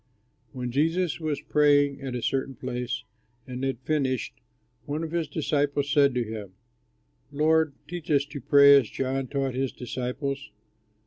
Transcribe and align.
When 0.51 0.71
Jesus 0.71 1.19
was 1.19 1.41
praying 1.41 2.01
at 2.01 2.15
a 2.15 2.23
certain 2.23 2.55
place 2.55 3.03
and 3.45 3.63
had 3.63 3.77
finished, 3.81 4.33
one 4.87 5.03
of 5.03 5.11
his 5.11 5.27
disciples 5.27 5.91
said 5.91 6.15
to 6.15 6.23
him, 6.23 6.53
"Lord, 7.31 7.73
teach 7.87 8.09
us 8.09 8.25
to 8.25 8.41
pray 8.41 8.75
as 8.77 8.89
John 8.89 9.27
taught 9.27 9.53
his 9.53 9.71
disciples." 9.71 10.49